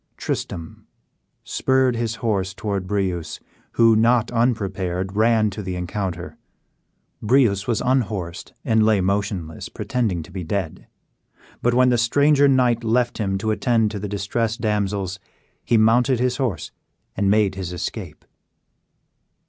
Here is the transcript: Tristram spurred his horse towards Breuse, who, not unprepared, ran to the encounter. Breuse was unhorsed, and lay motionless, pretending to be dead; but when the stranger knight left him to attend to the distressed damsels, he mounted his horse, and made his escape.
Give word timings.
Tristram 0.17 0.87
spurred 1.43 1.95
his 1.95 2.15
horse 2.25 2.55
towards 2.55 2.87
Breuse, 2.87 3.39
who, 3.73 3.95
not 3.95 4.31
unprepared, 4.31 5.15
ran 5.15 5.51
to 5.51 5.61
the 5.61 5.75
encounter. 5.75 6.37
Breuse 7.21 7.67
was 7.67 7.81
unhorsed, 7.81 8.51
and 8.65 8.83
lay 8.83 8.99
motionless, 8.99 9.69
pretending 9.69 10.23
to 10.23 10.31
be 10.31 10.43
dead; 10.43 10.87
but 11.61 11.75
when 11.75 11.89
the 11.89 11.99
stranger 11.99 12.47
knight 12.47 12.83
left 12.83 13.19
him 13.19 13.37
to 13.37 13.51
attend 13.51 13.91
to 13.91 13.99
the 13.99 14.09
distressed 14.09 14.59
damsels, 14.59 15.19
he 15.63 15.77
mounted 15.77 16.19
his 16.19 16.37
horse, 16.37 16.71
and 17.15 17.29
made 17.29 17.53
his 17.53 17.71
escape. 17.71 18.25